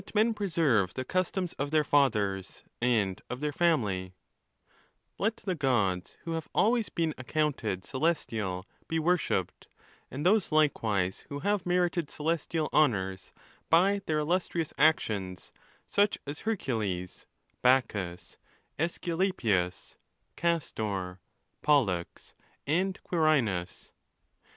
[0.15, 4.15] men preserve the customs of their fathers and of their family
[5.19, 9.67] —let the gods who have always been accounted celestial be worshipped,
[10.09, 13.31] and those likewise who have merited celestial honours
[13.69, 15.51] by their illustrious actions,
[15.85, 17.27] such as Hercules,
[17.61, 18.37] Bac chus,
[18.79, 19.97] A'sculapius,
[20.35, 21.19] Castor,
[21.61, 22.33] Pollux,
[22.65, 23.91] and Quirinus.